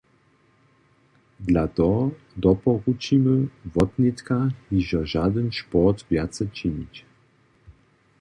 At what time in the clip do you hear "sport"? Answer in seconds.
5.51-5.97